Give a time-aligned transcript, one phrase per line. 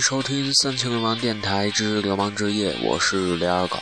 [0.00, 3.76] 迎收听三千流氓电台之流氓之夜，我是李二狗。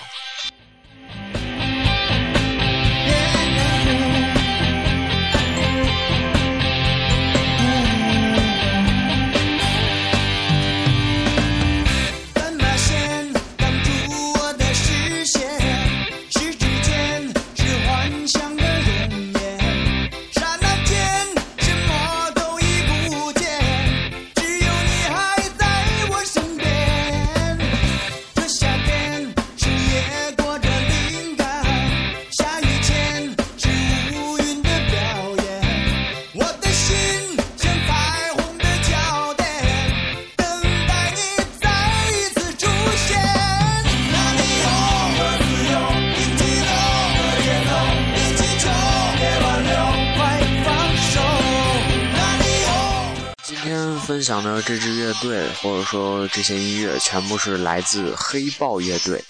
[54.09, 59.23] 分享的这支乐队，或者说这些音乐，全部是来自黑豹乐队。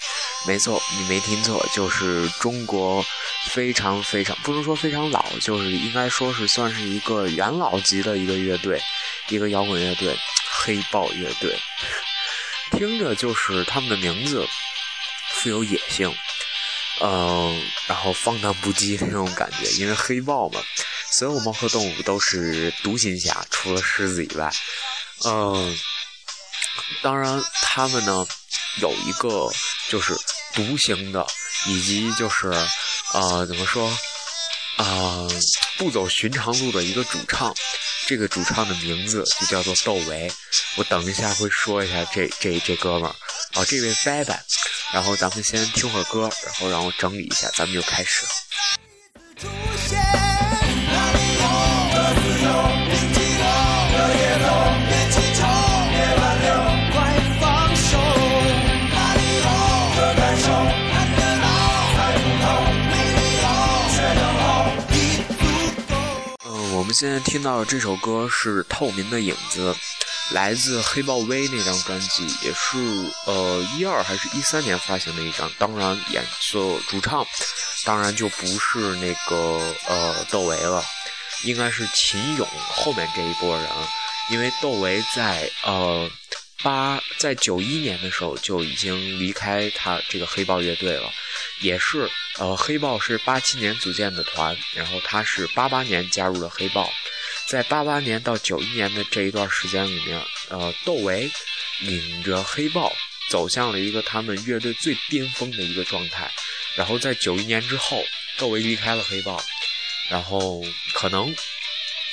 [0.47, 3.05] 没错，你没听错，就是中国
[3.49, 8.81] 非常非常不能说非常老，就是应该说是算是一个元老级的一个乐队，
[9.27, 10.17] 一个摇滚乐队——
[10.63, 11.59] 黑豹乐队。
[12.71, 14.47] 听着就是他们的名字
[15.33, 16.09] 富有野性，
[17.01, 20.61] 嗯，然后放荡不羁那种感觉，因为黑豹嘛。
[21.11, 24.51] 所有猫科动物都是独行侠，除了狮子以外。
[25.25, 25.77] 嗯，
[27.01, 28.25] 当然，它们呢
[28.77, 29.51] 有一个
[29.89, 30.15] 就是
[30.53, 31.25] 独行的，
[31.65, 32.47] 以及就是
[33.13, 33.89] 呃怎么说
[34.77, 35.27] 啊
[35.77, 37.53] 不走寻常路的一个主唱。
[38.07, 40.31] 这个主唱的名字就叫做窦唯。
[40.77, 43.15] 我等一下会说一下这这这哥们儿
[43.53, 44.39] 哦，这位伯伯。
[44.91, 48.25] 然后咱们先听会儿歌，然后让我整理一下，咱们就开始。
[66.99, 69.73] 现在听到的这首歌是《透明的影子》，
[70.35, 72.77] 来自黑豹 V 那张专辑，也是
[73.25, 75.49] 呃一二还是一三年发行的一张。
[75.57, 76.21] 当然，演
[76.51, 77.25] 奏主唱
[77.85, 80.83] 当然就不是那个呃窦唯了，
[81.43, 83.65] 应该是秦勇后面这一波人，
[84.31, 86.11] 因为窦唯在呃
[86.61, 91.09] 八在九一年的时候就已经离开他这个黑豹乐队了。
[91.61, 92.09] 也是，
[92.39, 96.89] 呃，黑豹是八七年组建的团，然后他是八八年加入了黑豹，
[97.49, 101.29] 在八八年到九一年的这一段时间里面，呃，窦唯
[101.81, 102.95] 领着黑豹
[103.29, 106.31] 走向了一个他们乐队最巅峰的一个状态，
[106.75, 108.01] 然后在九一年之后，
[108.37, 109.43] 窦唯离开了黑豹，
[110.09, 110.63] 然后
[110.93, 111.35] 可能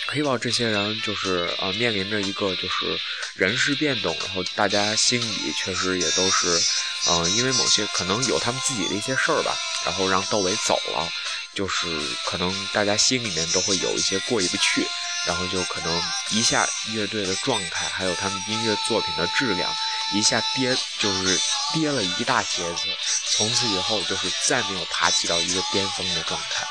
[0.09, 2.99] 黑豹这些人就是呃面临着一个就是
[3.35, 6.61] 人事变动，然后大家心里确实也都是。
[7.09, 11.09] 嗯，因为某些可能有他们自己的一些事儿吧，然后让窦唯走了，
[11.55, 11.87] 就是
[12.25, 14.85] 可能大家心里面都会有一些过意不去，
[15.25, 19.73] 然后就可能一下乐队的状态，还有他们音乐作品的质量
[20.15, 21.41] 一下跌，就是
[21.75, 22.89] 跌了一大截子，
[23.37, 26.67] 从此以后就是再没有爬起到一个巅峰的状态。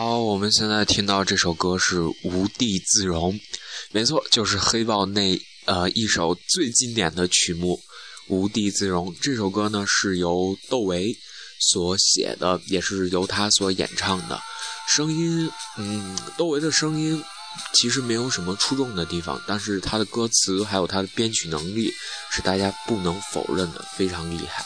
[0.00, 3.34] 好，我们现在听到这首歌是《无地自容》，
[3.90, 7.80] 没错，就是黑豹那呃一首最经典的曲目
[8.32, 9.12] 《无地自容》。
[9.20, 11.12] 这首歌呢是由窦唯
[11.58, 14.40] 所写的，也是由他所演唱的。
[14.88, 17.20] 声音，嗯，窦唯的声音
[17.72, 21.92] 其实没有什么出众的地方，但是他的歌词还有他的编曲能力
[22.30, 24.64] 是大家不能否认的，非常厉害。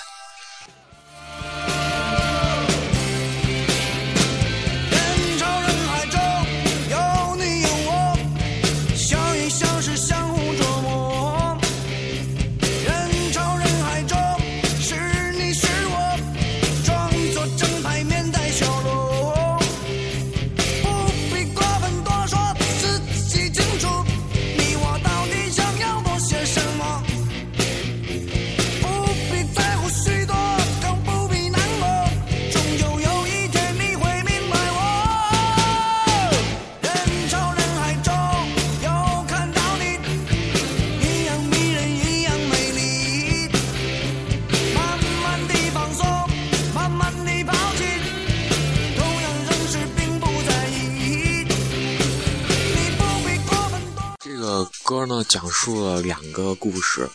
[55.33, 57.09] 讲述了两个故事，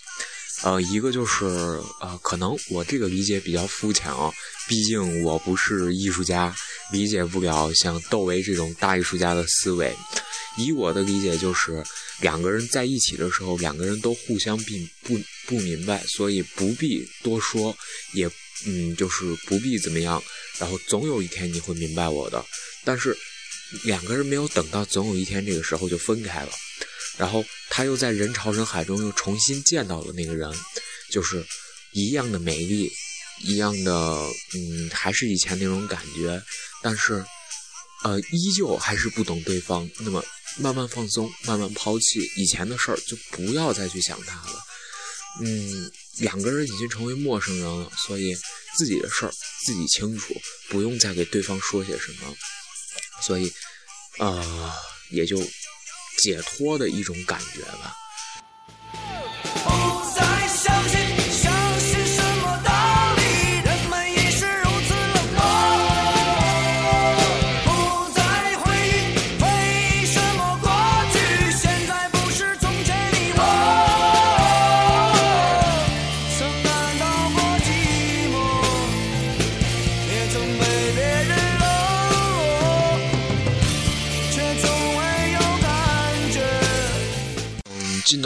[0.63, 1.45] 呃，一个就是
[2.01, 4.33] 呃，可能我这个理解比较肤浅啊，
[4.67, 6.55] 毕竟我不是艺术家，
[6.91, 9.95] 理解不了像窦唯这种大艺术家的思维。
[10.57, 11.83] 以我的理解，就是
[12.19, 15.15] 两个人在一起的时候，两个人都互相并不
[15.45, 17.77] 不明白，所以不必多说，
[18.15, 18.27] 也
[18.65, 20.19] 嗯，就是不必怎么样。
[20.57, 22.43] 然后总有一天你会明白我的，
[22.83, 23.15] 但是
[23.83, 26.49] 两个人没有等到总有一天这个时候就分开了，
[27.17, 30.51] 然后他又在人潮人海中又重新见到了那个人，
[31.11, 31.45] 就是
[31.93, 32.89] 一样的美丽，
[33.43, 33.91] 一样的
[34.53, 36.41] 嗯，还是以前那种感觉，
[36.81, 37.25] 但是
[38.03, 39.89] 呃，依旧还是不懂对方。
[39.99, 40.23] 那么。
[40.59, 44.59] 慢慢放松，慢慢抛弃以前的事儿，就不要再去想他了。
[45.39, 48.35] 嗯，两个人已经成为陌生人了，所以
[48.75, 49.31] 自己的事儿
[49.67, 50.33] 自己清楚，
[50.67, 52.35] 不用再给对方说些什么。
[53.21, 53.53] 所以，
[54.17, 54.73] 呃，
[55.11, 55.37] 也就
[56.17, 58.06] 解脱的一种感觉吧。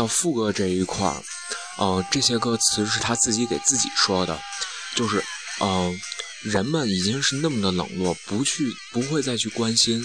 [0.02, 1.24] 到副歌这一块儿，
[1.78, 4.42] 嗯，这些歌词是他自己给自己说的，
[4.96, 5.24] 就是，
[5.60, 5.96] 嗯，
[6.42, 10.04] 人们已经是那么的冷落，不去，不会再去关心，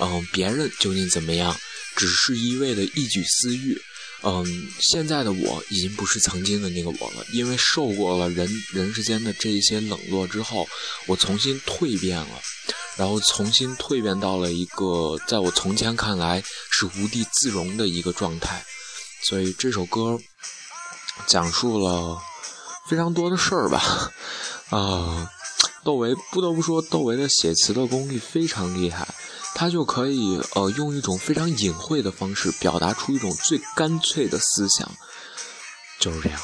[0.00, 1.58] 嗯，别人究竟怎么样，
[1.96, 3.80] 只是一味的一己私欲，
[4.22, 10.68] 嗯，现在的我已经不是曾经的那个我了，因为受过了人人世间的这一些冷落之后，
[11.06, 12.42] 我重新蜕变了，
[12.98, 18.62] 然后重新蜕变到了一个在我从前看来是无地自容的一个状态。
[19.22, 20.18] 所以这首歌
[21.26, 22.18] 讲述了
[22.88, 24.10] 非常多的事儿吧，
[24.70, 25.30] 啊，
[25.84, 29.06] 窦唯不得不说，窦唯的写词的功力非常厉害，
[29.54, 34.90] 他就可以呃用一种非常隐晦的方式表达出一种最干脆的思想，
[36.00, 36.40] 就是这样。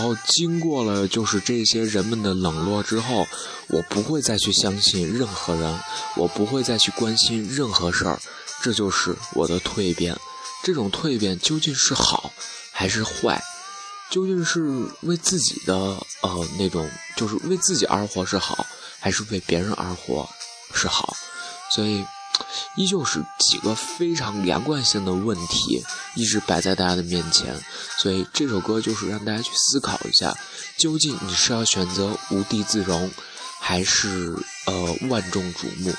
[0.00, 3.28] 然后经过了就是这些人们的冷落之后，
[3.68, 5.78] 我不会再去相信任何人，
[6.16, 8.18] 我不会再去关心任何事儿，
[8.62, 10.18] 这就是我的蜕变。
[10.64, 12.32] 这种蜕变究竟是好
[12.72, 13.42] 还是坏？
[14.10, 15.74] 究竟是为自己的
[16.22, 18.64] 呃那种，就是为自己而活是好，
[18.98, 20.26] 还是为别人而活
[20.72, 21.14] 是好？
[21.74, 22.02] 所以。
[22.76, 25.84] 依旧是几个非常连贯性的问题，
[26.14, 27.54] 一直摆在大家的面前，
[27.98, 30.36] 所以这首歌就是让大家去思考一下，
[30.76, 33.10] 究竟你是要选择无地自容，
[33.60, 35.94] 还是呃万众瞩目？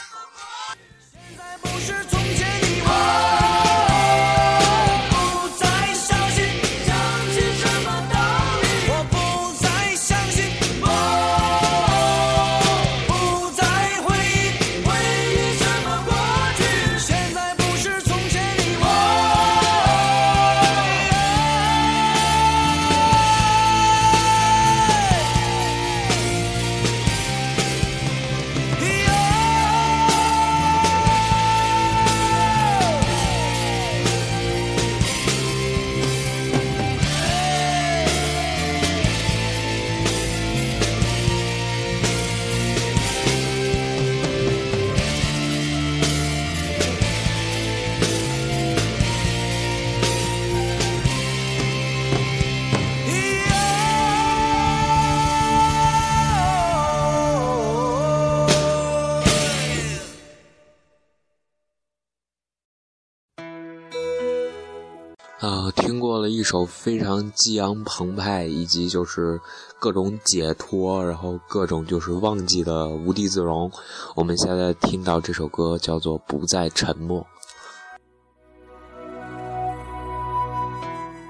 [65.42, 69.42] 呃，听过了一首非常激昂澎湃，以及就是
[69.80, 73.72] 各种解脱，然后各种就是忘记的无地自容。
[74.16, 77.22] 我们现在听到这首歌叫做《不再沉默》。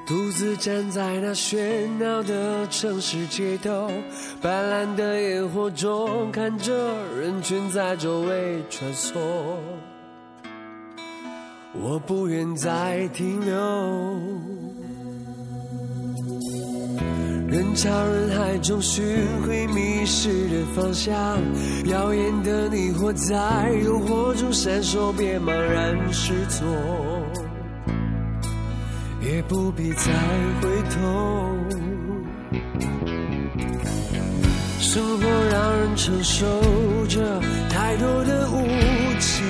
[0.05, 3.89] 独自站在那喧闹的城市街头，
[4.41, 9.13] 斑斓的烟火中，看着人群在周围穿梭。
[11.73, 13.55] 我不愿再停留，
[17.47, 19.03] 人潮人海中寻
[19.47, 21.15] 回迷失的方向，
[21.85, 26.67] 耀眼的你活在诱惑中闪烁，别茫然失措。
[29.21, 30.11] 也不必再
[30.61, 30.99] 回头。
[34.79, 36.45] 生活让人承受
[37.07, 38.57] 着太多的无
[39.19, 39.45] 情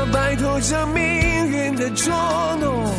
[0.00, 2.10] 要摆脱这命运的捉
[2.58, 2.90] 弄，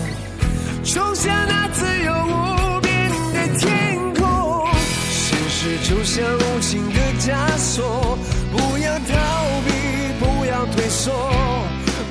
[0.85, 4.67] 冲向那自由无边的天空。
[5.09, 8.15] 现实就像无情的枷锁，
[8.51, 9.71] 不要逃避，
[10.19, 11.11] 不要退缩，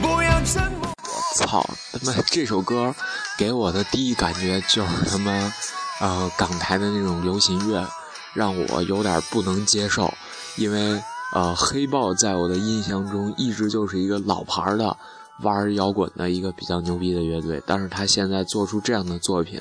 [0.02, 0.92] 不要沉默。
[1.36, 2.12] 操他妈！
[2.26, 2.92] 这首歌
[3.38, 5.52] 给我的第一感觉就是他妈，
[6.00, 7.88] 呃，港台的那种流行乐，
[8.34, 10.12] 让我有点不能接受。
[10.56, 11.00] 因为
[11.32, 14.96] 呃，黑豹在我的印象中一直就是一个老牌的
[15.42, 19.60] 玩摇滚的一个比较牛逼的乐队，但是他现在做出这样的作品，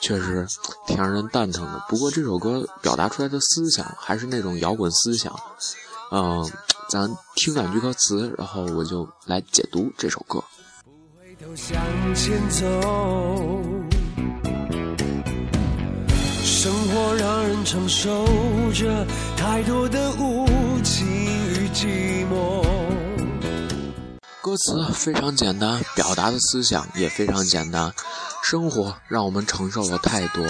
[0.00, 0.46] 确实
[0.86, 1.82] 挺让人蛋疼的。
[1.88, 5.34] 不过这首歌表达出来的思想还是那种摇滚思想，
[6.12, 6.48] 嗯、
[6.88, 10.42] 咱听两句歌词，然后我就来解读这首歌。
[10.84, 11.76] 不回头向
[12.14, 12.64] 前走，
[16.44, 18.24] 生活让人承受
[18.72, 20.46] 着太多的无
[20.88, 21.06] 情
[21.50, 22.64] 与寂寞。
[24.40, 27.92] 歌词非常简单，表达的思想也非常简单。
[28.42, 30.42] 生活让我们承受了太多，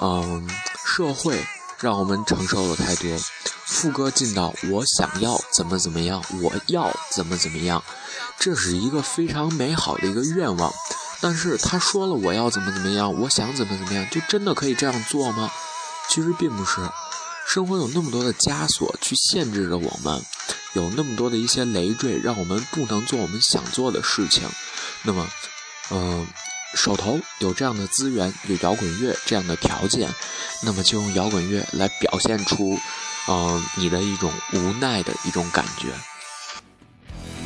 [0.00, 0.50] 嗯，
[0.84, 1.38] 社会
[1.78, 3.16] 让我们承受了太多。
[3.64, 7.80] 副歌进到我想要怎么怎么样，我要怎么怎么样，
[8.40, 10.72] 这是一个非常美好的一个愿望。
[11.20, 15.48] 但是他说了我要怎么怎么样，我想怎么怎么样，就真的可以这样做吗？
[16.10, 16.80] 其实并不是。
[17.46, 20.20] 生活有那么多的枷锁去限制着我们，
[20.72, 24.42] 有那么多的一些累赘，让我们不能做我们想做的事情。
[25.02, 25.28] 那么，
[25.90, 26.26] 嗯、
[26.74, 30.08] 手头有这样的资源，有摇滚乐这样的条件，
[30.62, 32.78] 那么就用摇滚乐来表现出，
[33.28, 35.88] 嗯、你的一种无奈的一种感觉。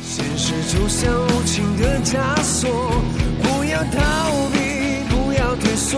[0.01, 2.91] 现实就像无情的枷锁，
[3.43, 5.97] 不要逃避，不要退缩，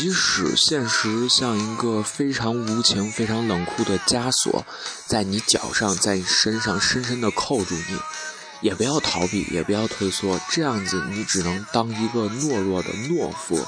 [0.00, 4.64] 即使现实像一个非常无情、非常冷酷的枷锁，
[5.08, 7.98] 在你脚上，在你身上深深地扣住你，
[8.60, 10.40] 也不要逃避，也不要退缩。
[10.50, 13.66] 这样子，你只能当一个懦弱的懦夫。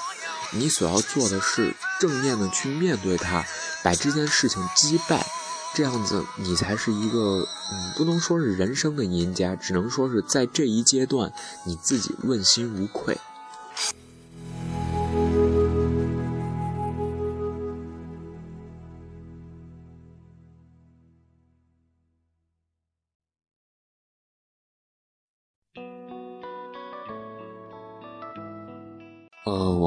[0.52, 3.44] 你所要做的是正面的去面对它，
[3.82, 5.26] 把这件事情击败。
[5.74, 11.32] 这样子，你才是一个，嗯，不能说是人生的赢家，只能说是在这一阶段，
[11.66, 13.18] 你自己问心无愧。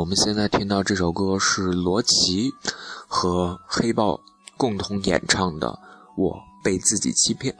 [0.04, 2.52] 我们现在听到这首歌是罗琦
[3.08, 4.20] 和黑豹
[4.58, 5.68] 共同演唱的
[6.18, 7.54] 《我被自己欺骗》。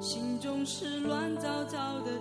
[0.00, 2.12] 心中是乱糟糟的。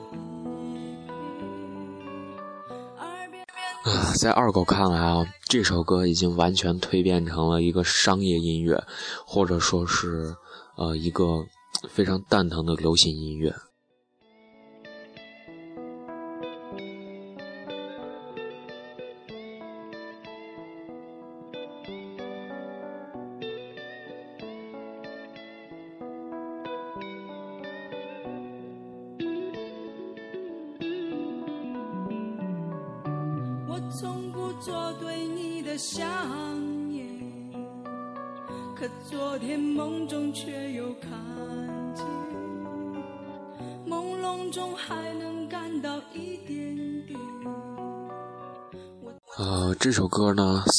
[3.84, 8.84] 啊，在二狗看来啊，这首歌已经完全蜕变成了一个商业音乐，
[9.26, 10.36] 或者说是
[10.76, 11.46] 呃一个
[11.90, 13.54] 非常蛋疼的流行音乐。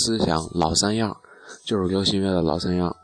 [0.08, 1.14] 思想老三样，
[1.66, 2.96] 就是流行乐的老三样。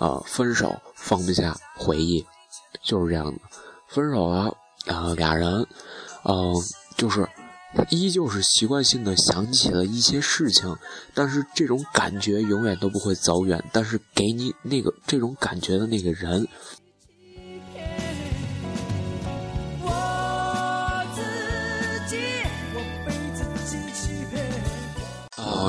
[0.00, 2.24] 呃，分手放不下，回忆，
[2.82, 3.38] 就是这样的。
[3.86, 4.52] 分手了，
[4.86, 5.64] 呃，俩人，
[6.24, 6.54] 嗯、
[6.96, 7.28] 就是
[7.90, 10.74] 依旧是习惯性的想起了一些事情，
[11.14, 13.62] 但是这种感觉永远都不会走远。
[13.72, 16.48] 但是给你那个这种感觉的那个人，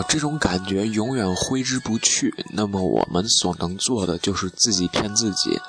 [0.07, 2.33] 这种感觉永远挥之不去。
[2.49, 5.59] 那么我们所能做的就是自己骗自己，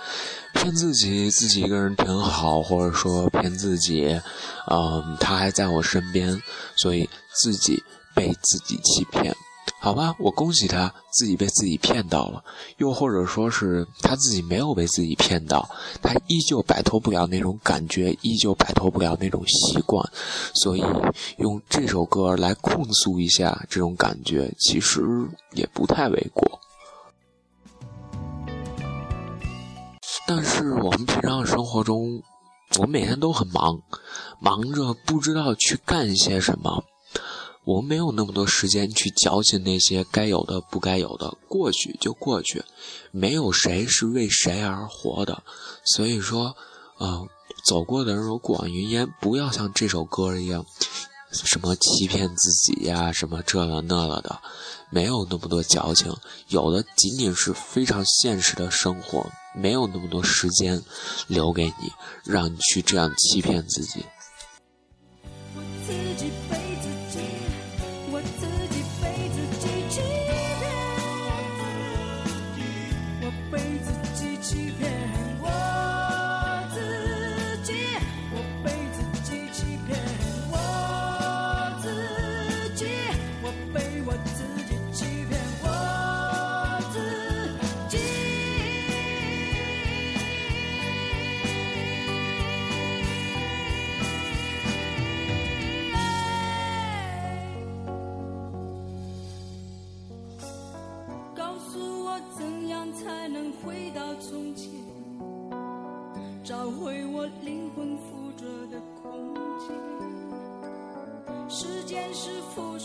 [0.54, 4.20] 骗自己自己一个人挺好，或者说骗自己，
[4.70, 6.42] 嗯，他还在我身边，
[6.76, 7.82] 所以自己
[8.14, 9.34] 被自己欺骗。
[9.78, 12.44] 好吧，我恭喜他自己被自己骗到了，
[12.78, 15.68] 又或者说是他自己没有被自己骗到，
[16.00, 20.08] 他依旧摆脱不了那种感觉，依旧摆脱不了那种习惯，
[20.54, 20.84] 所以
[21.38, 25.02] 用这首歌来控诉一下这种感觉，其实
[25.52, 26.60] 也不太为过。
[30.26, 32.22] 但是我们平常生活中，
[32.78, 33.82] 我们每天都很忙，
[34.40, 36.84] 忙着不知道去干些什么。
[37.64, 42.64] 我没有那么多时间去矫情那些该有的不该有的，过去就过去，
[43.12, 45.42] 没有谁是为谁而活的。
[45.84, 46.56] 所以说，
[46.98, 47.26] 呃，
[47.64, 50.66] 走过的人如过往云烟，不要像这首歌一样，
[51.32, 54.40] 什么欺骗自己呀，什么这了那了的，
[54.90, 56.12] 没有那么多矫情，
[56.48, 60.82] 有的仅仅是非常现实的生活，没有那么多时间
[61.28, 61.92] 留给你，
[62.24, 64.04] 让你去这样欺骗自己。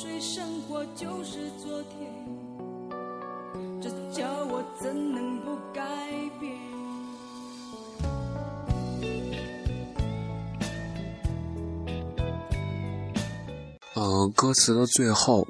[0.07, 2.09] 水，生活就是昨天。
[3.81, 5.81] 这叫我怎能不改
[6.39, 6.57] 变？
[13.95, 15.45] 嗯，歌词的最后，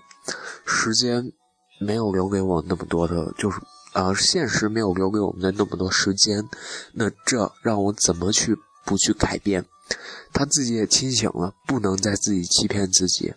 [0.65, 1.31] 时间
[1.79, 3.61] 没有留给我那么多的，就是。
[3.93, 6.47] 而现实没有留给我们的那么多时间，
[6.93, 9.65] 那这让我怎么去不去改变？
[10.33, 13.33] 他自己也清醒了，不能再自己欺骗自己，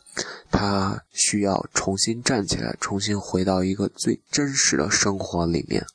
[0.50, 5.86] 他需要重新站起来，重新回到一个最真实的生活里面。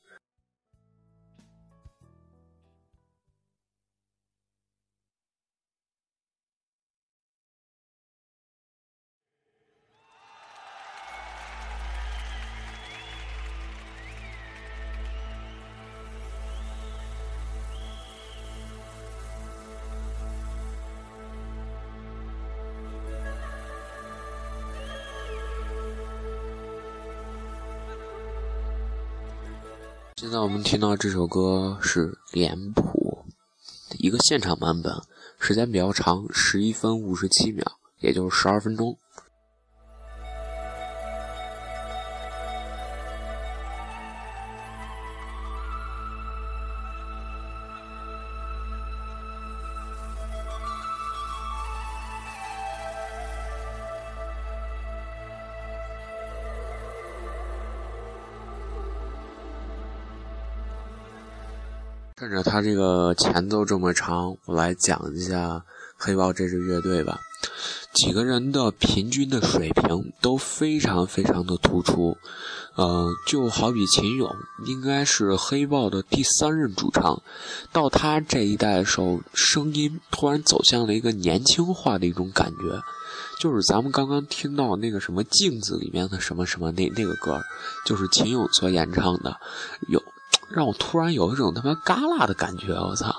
[30.46, 33.26] 我们听到这首歌是脸谱
[33.98, 34.94] 一个现场版本，
[35.40, 37.66] 时间比较长，十一分五十七秒，
[37.98, 38.96] 也就是十二分钟。
[62.26, 65.64] 趁着他这个前奏这么长，我来讲一下
[65.96, 67.20] 黑豹这支乐队吧。
[67.94, 72.18] 几个人的平均的水平都非常非常的突出。
[72.78, 74.28] 呃，就好比秦勇，
[74.66, 77.22] 应该是黑豹的第三任主唱。
[77.72, 82.82] 到他这一代的时候，声音突然走向了一个年轻化的一种感觉。
[83.40, 87.40] 就是咱们刚刚听到那个什么镜子里面的什么什么那那个歌，
[87.86, 89.38] 就是秦勇所演唱的，
[89.90, 90.02] 有。
[90.56, 93.14] 让我突然有一种他妈嘎啦的感觉，我操！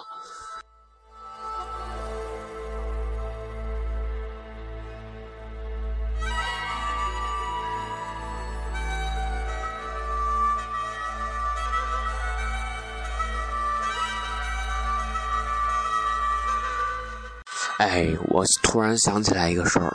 [17.76, 19.94] 哎，我突然想起来一个事儿，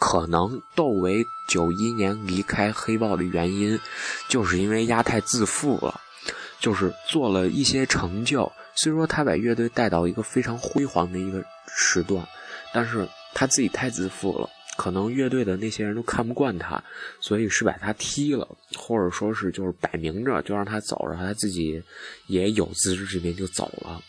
[0.00, 3.78] 可能窦唯九一年离开黑豹的原因，
[4.26, 6.00] 就是因为丫太自负了。
[6.60, 11.44] 就是做了一些成就，虽说他把乐队带到一个非常辉煌的一个
[11.76, 12.26] 时段，
[12.72, 16.82] 但是他自己太自负了，可能乐队的那些人都看不惯他，
[17.20, 21.82] 所以是把他踢了，或者说是就是摆明着就让他走，然后他自己
[22.26, 24.00] 也有自知之明就走了。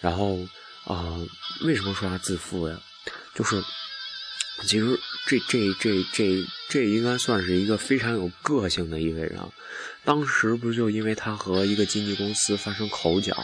[0.00, 0.38] 然后，
[0.84, 1.26] 呃，
[1.64, 2.78] 为什么说他自负呀？
[3.34, 3.62] 就是
[4.62, 9.38] 其实这这这这这应该算是一个非常有个性的一位人。
[10.08, 13.36] 当时不就因为他和一个经纪公司发生口角，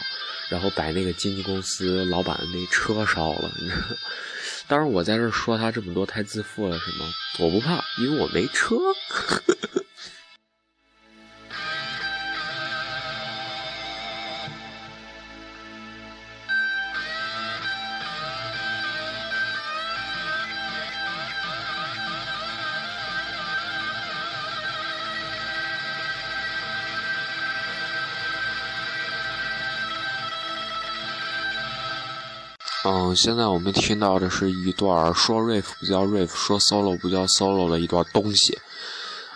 [0.49, 3.51] 然后把那个经纪公司老板的那车烧了。
[3.61, 3.81] 你知道？
[4.67, 7.05] 当然，我在这说他这么多太自负了，是吗？
[7.37, 8.75] 我不怕，因为我没车。
[33.15, 38.57] 现在我们听到的是一段说 riff 不叫 riff，说 solo 不叫 solo 的一段东西。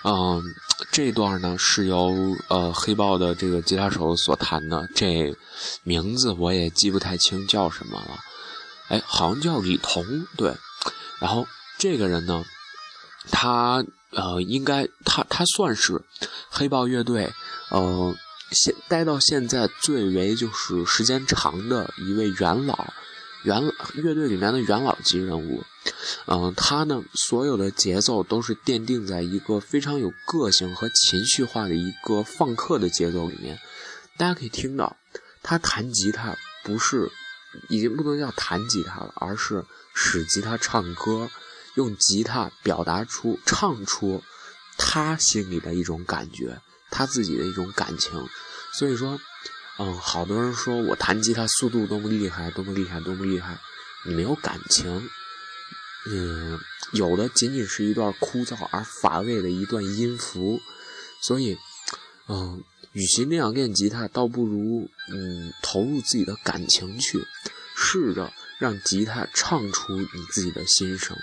[0.04, 0.44] 嗯，
[0.92, 5.36] 这段呢是由呃黑豹的这个吉他手所弹的，这
[5.84, 8.20] 名字我也记不太清叫什么了。
[8.90, 10.56] 哎，好像叫李彤，对。
[11.20, 12.44] 然后这个人呢，
[13.32, 16.02] 他呃应该他他算是
[16.50, 17.32] 黑豹乐队
[17.70, 18.16] 呃
[18.52, 22.94] 现待到现在最为就是时间长的一位元老。
[23.44, 23.62] 元
[23.96, 25.64] 乐队里面的元老级人物，
[26.26, 33.58] 嗯，他呢，所有的节奏都是奠定在一个非常有个性和情绪化的一个放克的节奏里面。
[34.18, 34.98] 大家可以听到，
[35.42, 37.10] 他弹吉他不是
[37.70, 41.30] 已经不能叫弹吉他了，而是使吉他唱歌，
[41.76, 44.22] 用吉他表达出、唱出
[44.78, 46.60] 他心里的一种感觉，
[46.92, 48.28] 他自己的一种感情。
[48.74, 49.18] 所以说。
[49.82, 53.58] 嗯，好多人说我弹吉他速度多么厉害，多么厉害，多么厉害，
[54.06, 55.10] 你没有感情。
[56.06, 56.60] 嗯，
[56.92, 60.60] 有的仅仅是一段枯燥而乏味的一段音符，
[61.22, 61.58] 所以，
[62.28, 62.62] 嗯，
[62.92, 67.26] 与其那样练吉他，倒不如嗯投入自己的感情去，
[67.76, 71.18] 试着让吉他唱出你自己的心声。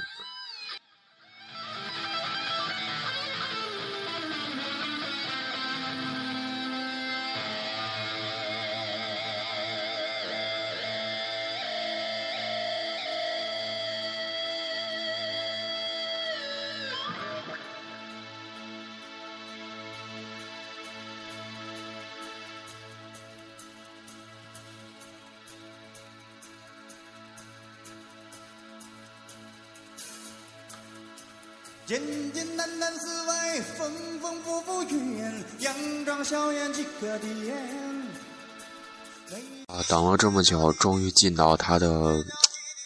[39.66, 41.88] 啊，等了这么久，终于进到他的，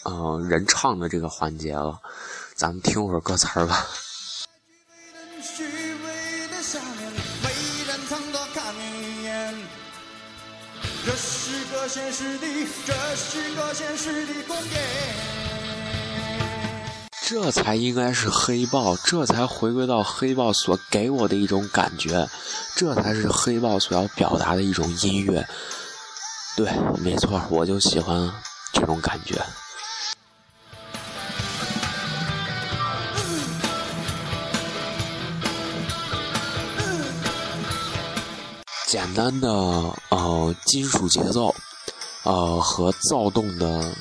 [0.05, 2.01] 嗯，人唱的这个环节了。
[2.55, 3.87] 咱们听会儿歌词儿吧。
[11.03, 12.47] 这是个现实的，
[12.87, 15.60] 这是个现实的公演。
[17.31, 22.29] 这才应该是黑豹，这才回归到黑豹所给我的一种感觉，
[22.75, 25.47] 这才是黑豹所要表达的一种音乐。
[26.57, 28.29] 对，没错，我就喜欢
[28.73, 29.41] 这种感觉。
[38.89, 39.49] 简单的
[40.09, 41.55] 呃金属节奏，
[42.25, 43.95] 呃和躁动的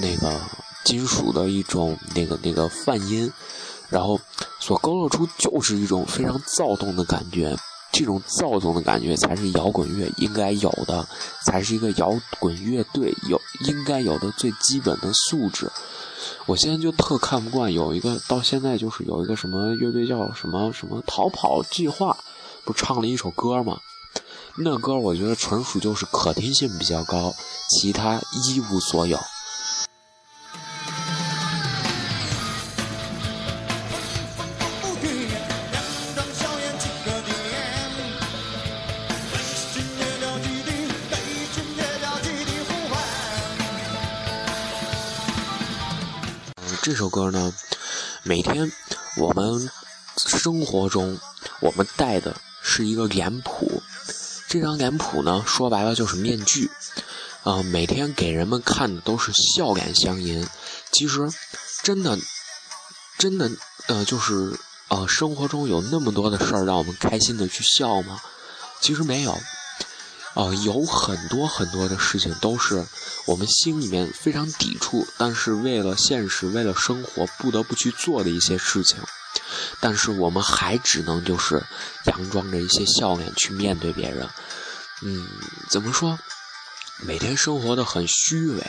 [0.00, 0.40] 那个。
[0.86, 3.30] 金属的一种那个那个泛音，
[3.90, 4.18] 然后
[4.60, 7.54] 所勾勒出就是一种非常躁动的感觉。
[7.92, 11.06] 这种躁动的感觉才是摇滚乐应该有的，
[11.46, 15.70] 才是一个摇滚乐队有应该有的最基本的素质。
[16.44, 22.16] 我现在就特看不惯有一个到现在就是有一个什么乐队叫什么什么逃跑计划，
[22.64, 23.78] 不唱了一首歌吗？
[24.58, 27.34] 那歌我觉得纯属就是可听性比较高，
[27.70, 29.18] 其他一无所有。
[46.86, 47.52] 这首歌呢，
[48.22, 48.70] 每天
[49.16, 49.68] 我们
[50.24, 51.18] 生活中
[51.58, 53.82] 我们戴的是一个脸谱，
[54.46, 56.70] 这张脸谱呢，说白了就是面具，
[57.42, 60.46] 啊，每天给人们看的都是笑脸相迎。
[60.92, 61.28] 其实，
[61.82, 62.16] 真的，
[63.18, 63.50] 真的，
[63.88, 68.20] 呃，就是呃，生活中有那么多的事儿让我们开心的去笑吗？
[68.80, 69.36] 其实没有。
[70.36, 72.86] 啊，有很多很多的事情都是
[73.24, 78.98] 我们心里面非常抵触，但是为了现实、为了生活不得不去做的一些事情，
[79.80, 81.64] 但是我们还只能就是
[82.04, 84.28] 佯装着一些笑脸去面对别人。
[85.00, 85.26] 嗯，
[85.70, 86.18] 怎么说？
[87.00, 88.62] 每天生活的很虚伪，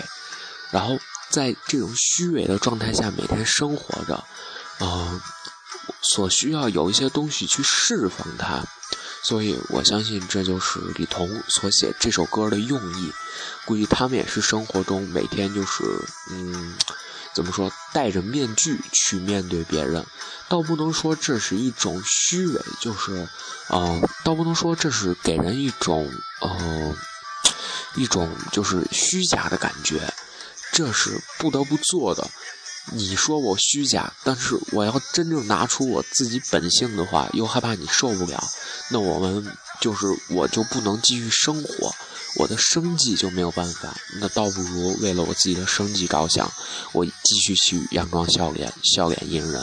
[0.72, 0.98] 然后
[1.30, 4.24] 在这种虚伪的状态下每天生活着，
[4.80, 5.22] 嗯，
[6.02, 8.64] 所需要有一些东西去释放它。
[9.22, 13.12] 所以我相信这就是李彤所写这首歌的用意。
[13.66, 15.84] 估计他们也是生活中每天就是，
[16.32, 16.76] 嗯，
[17.34, 20.06] 怎么说，戴着面具去面对别人。
[20.48, 23.28] 倒不能说这是一种虚伪，就是，
[23.68, 26.10] 呃，倒不能说这是给人一种，
[26.42, 26.96] 呃，
[27.96, 30.02] 一种就是虚假的感觉。
[30.72, 32.30] 这是不得不做的。
[32.94, 38.42] 你说我虚假，但是我要真正拿出我自己本性的话，又害怕你受不了，
[38.90, 39.46] 那我们
[39.82, 41.94] 就是我就不能继续生活，
[42.38, 43.96] 我的生计就没有办法。
[44.20, 46.52] 那倒不如为了我自己的生计着想，
[46.94, 49.62] 我继续去佯装笑脸，笑脸迎人。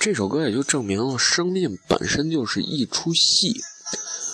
[0.00, 3.60] 这首歌也就证明了，生命本身就是一出戏。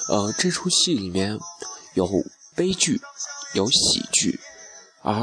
[0.09, 1.39] 呃，这出戏里面
[1.95, 2.09] 有
[2.57, 3.01] 悲剧，
[3.55, 4.41] 有喜剧，
[5.03, 5.23] 而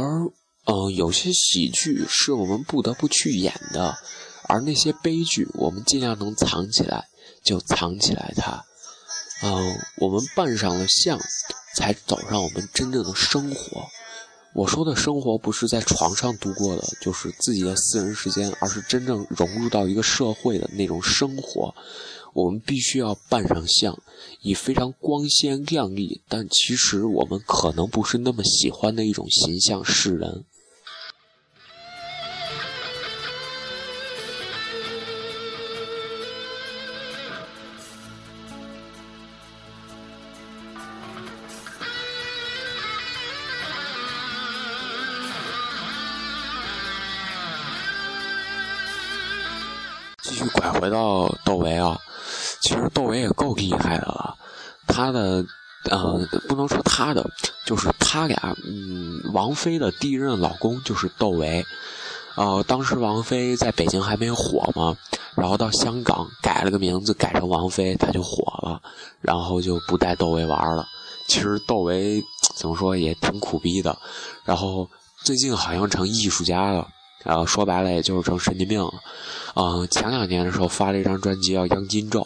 [0.65, 3.97] 呃，有些喜剧是我们不得不去演的，
[4.43, 7.07] 而那些悲剧，我们尽量能藏起来
[7.43, 8.63] 就藏起来它。
[9.41, 11.19] 嗯，我们扮上了相，
[11.75, 13.89] 才走上我们真正的生活。
[14.55, 21.75] 我说的生活不是在床上度过的，就是自己的私人时间，而是真正融入到一个社会的那种生活。
[22.31, 23.99] 我们必须要扮上相，
[24.41, 30.45] 以非常光鲜亮丽，但其实我们可能不是那么喜欢的一种形象示人。
[50.85, 51.99] 回到窦唯啊，
[52.61, 54.35] 其实窦唯也够厉害的了。
[54.85, 55.43] 他的，
[55.89, 57.27] 呃，不能说他的，
[57.65, 61.65] 就是他俩，嗯，王菲的第一任老公就是窦唯。
[62.35, 64.95] 呃，当时王菲在北京还没火嘛，
[65.35, 68.79] 然后到香港改了个名字，改成王菲，他就火了，
[69.21, 70.85] 然后就不带窦唯玩了。
[71.27, 72.21] 其实窦唯
[72.55, 73.97] 怎么说也挺苦逼的，
[74.43, 74.87] 然后
[75.23, 76.87] 最近好像成艺术家了。
[77.25, 78.93] 然后说白了，也就是成神经病了。
[79.55, 82.21] 嗯，前两年的时候发了一张专辑叫《央金咒》，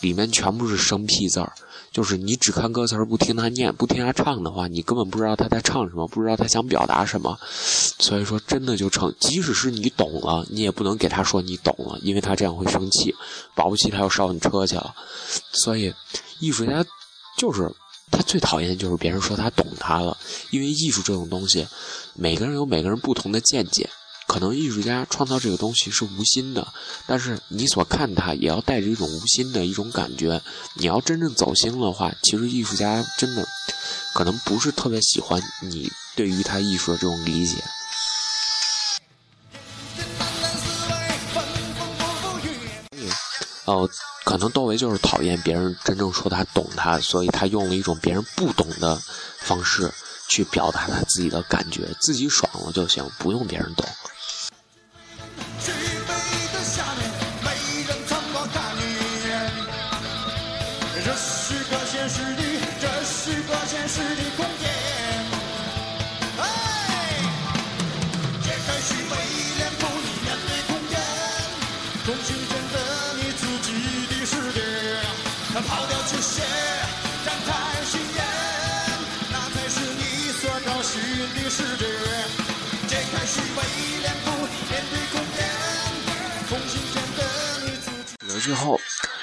[0.00, 1.52] 里面全部是生僻字儿，
[1.90, 7.38] 就是你只看歌词儿不听他念，不听他唱的话，你根本不知道他在唱什么，不知道他想表达什么。
[7.44, 13.14] 所以说，真的就成，即使是你懂了，你也不能给他说你懂了，因为他这样会生气，
[13.54, 14.94] 保不齐他要烧你车去了。
[15.52, 15.94] 所以，
[16.40, 16.84] 艺术家
[17.38, 17.70] 就是
[18.10, 20.16] 他最讨厌就是别人说他懂他了，
[20.50, 21.64] 因为艺术这种东西，
[22.14, 23.88] 每个人有每个人不同的见解。
[24.26, 26.66] 可能艺术家创造这个东西是无心的，
[27.06, 30.40] 但是你所看它也要带着一种无心的一种感觉。
[30.74, 33.46] 你要真正走心的话，其实艺术家真的
[34.14, 37.56] 可能不是特别喜欢你对于他艺术的这种理解。
[43.64, 43.88] 哦，
[44.24, 49.00] 可能窦唯就是讨厌别人真正说他懂他，所以他用了一种别人不懂的
[49.38, 49.92] 方式
[50.28, 53.86] 去表达他自己的感觉，自己爽了就行，不用别人懂。
[88.42, 88.80] 最后，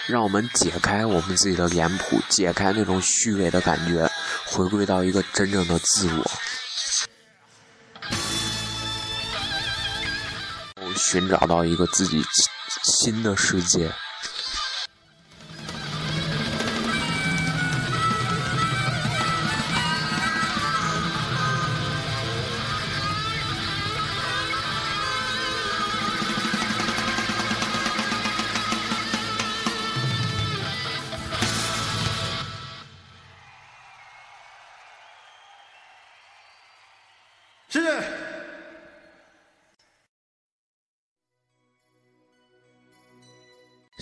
[0.07, 4.09] 让我们解开我们自己的脸谱，解开那种虚伪的感觉，
[4.45, 6.31] 回归到一个真正的自我，
[10.95, 12.23] 寻找到一个自己
[12.83, 13.91] 新的世界。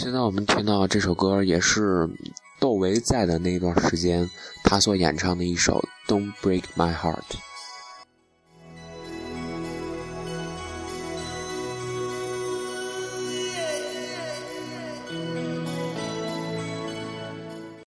[0.07, 2.09] 现在我们听到这首歌也是
[2.61, 4.29] 窦唯在的那段时间
[4.63, 7.19] 他所演唱的一首 don't break my heart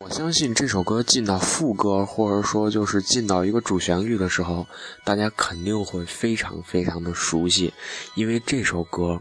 [0.01, 4.67] 我相信这首歌进到副歌或者说就是进到一个主旋律的时候
[5.07, 7.73] 大家肯定会非常非常的熟悉
[8.15, 9.19] 因为这首歌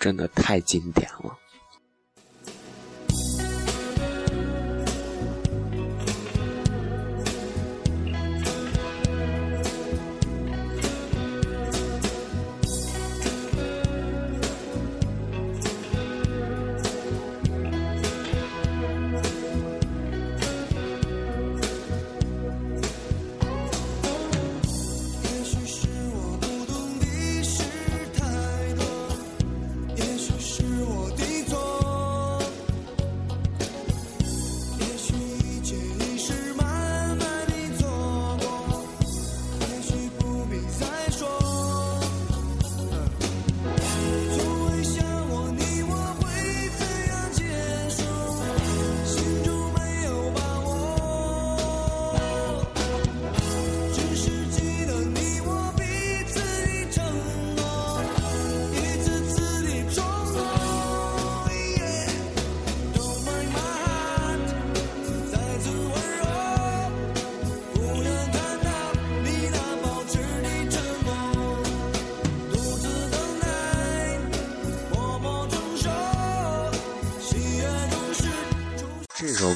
[0.00, 1.39] 真的太经典了。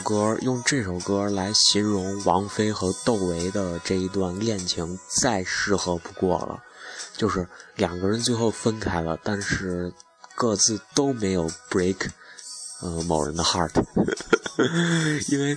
[0.05, 6.63] 歌用这首歌来形容王菲和窦唯的这一段恋情，再适合不过了。
[7.17, 9.93] 就是两个人最后分开了，但是
[10.35, 11.97] 各自都没有 break，
[12.83, 13.73] 呃，某人的 heart，
[15.33, 15.57] 因为，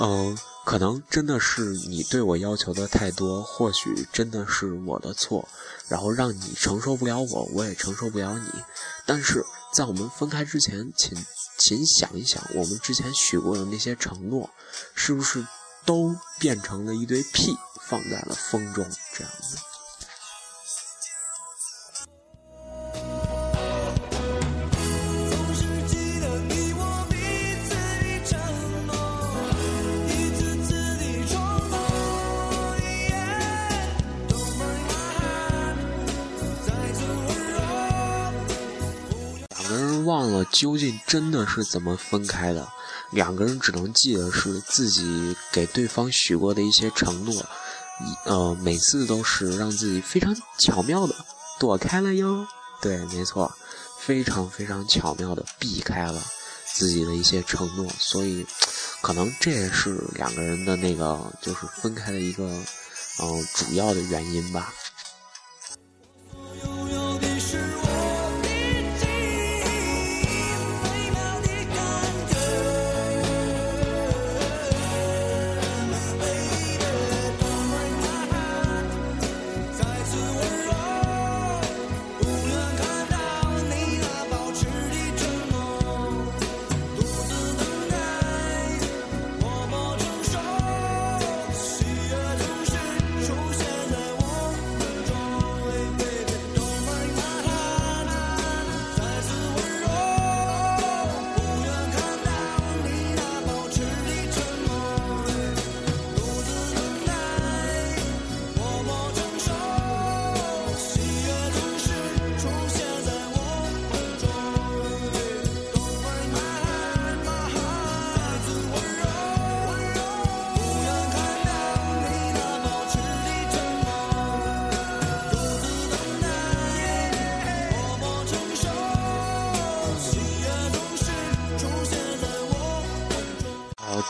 [0.00, 5.48] 嗯、可能真的是你对我要求的太多，或许真的是我的错，
[5.88, 8.48] 然后让你承受不了我，我也承受不了你。
[9.06, 11.16] 但是在我们分开之前，请
[11.58, 14.50] 请想一想，我们之前许过的那些承诺，
[14.94, 15.46] 是不是
[15.84, 17.56] 都变成了一堆屁，
[17.88, 18.84] 放在了风中？
[19.14, 19.56] 这样子。
[40.50, 42.66] 究竟真的是怎么分开的，
[43.10, 51.14] 两个人只能记得是自己给对方许过的一些承诺，一呃，每次都是让自己非常巧妙的
[51.58, 52.46] 躲开了哟。
[52.80, 53.52] 对，没错，
[54.00, 56.22] 非常非常巧妙的避开了
[56.74, 58.46] 自己的一些承诺，所以
[59.00, 62.44] 可能这也是两个人的那个就是分开的一个
[63.18, 64.74] 嗯、主要的原因吧。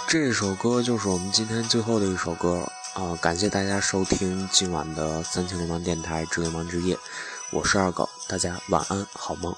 [0.08, 2.62] 这首歌就是我们今天最后的一首歌
[2.94, 6.96] 啊、感谢大家收听今晚的三千流氓电台之流氓之夜，
[7.50, 9.54] 我是二狗，大家晚安，好梦。